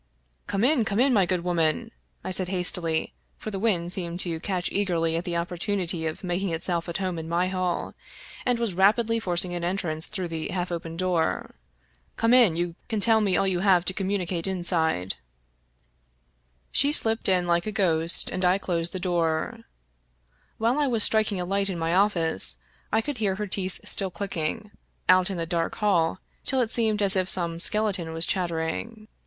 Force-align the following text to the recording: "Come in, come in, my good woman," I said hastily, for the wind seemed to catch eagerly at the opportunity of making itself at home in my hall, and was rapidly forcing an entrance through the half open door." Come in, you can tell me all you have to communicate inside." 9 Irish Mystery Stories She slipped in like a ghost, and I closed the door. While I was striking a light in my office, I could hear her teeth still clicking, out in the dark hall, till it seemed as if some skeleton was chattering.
"Come 0.47 0.63
in, 0.63 0.83
come 0.83 0.99
in, 0.99 1.13
my 1.13 1.27
good 1.27 1.43
woman," 1.43 1.91
I 2.23 2.31
said 2.31 2.47
hastily, 2.49 3.13
for 3.37 3.51
the 3.51 3.59
wind 3.59 3.93
seemed 3.93 4.19
to 4.21 4.39
catch 4.39 4.71
eagerly 4.71 5.15
at 5.15 5.25
the 5.25 5.37
opportunity 5.37 6.07
of 6.07 6.23
making 6.23 6.49
itself 6.49 6.89
at 6.89 6.97
home 6.97 7.19
in 7.19 7.29
my 7.29 7.49
hall, 7.49 7.93
and 8.43 8.57
was 8.57 8.73
rapidly 8.73 9.19
forcing 9.19 9.53
an 9.53 9.63
entrance 9.63 10.07
through 10.07 10.29
the 10.29 10.47
half 10.47 10.71
open 10.71 10.97
door." 10.97 11.51
Come 12.17 12.33
in, 12.33 12.55
you 12.55 12.73
can 12.87 12.99
tell 12.99 13.21
me 13.21 13.37
all 13.37 13.45
you 13.45 13.59
have 13.59 13.85
to 13.85 13.93
communicate 13.93 14.47
inside." 14.47 14.81
9 14.89 14.95
Irish 14.95 15.05
Mystery 15.05 16.67
Stories 16.71 16.71
She 16.79 16.91
slipped 16.91 17.29
in 17.29 17.45
like 17.45 17.67
a 17.67 17.71
ghost, 17.71 18.31
and 18.31 18.43
I 18.43 18.57
closed 18.57 18.93
the 18.93 18.99
door. 18.99 19.59
While 20.57 20.79
I 20.79 20.87
was 20.87 21.03
striking 21.03 21.39
a 21.39 21.45
light 21.45 21.69
in 21.69 21.77
my 21.77 21.93
office, 21.93 22.57
I 22.91 23.01
could 23.01 23.19
hear 23.19 23.35
her 23.35 23.45
teeth 23.45 23.79
still 23.83 24.09
clicking, 24.09 24.71
out 25.07 25.29
in 25.29 25.37
the 25.37 25.45
dark 25.45 25.75
hall, 25.75 26.19
till 26.43 26.59
it 26.59 26.71
seemed 26.71 27.03
as 27.03 27.15
if 27.15 27.29
some 27.29 27.59
skeleton 27.59 28.13
was 28.13 28.25
chattering. 28.25 29.07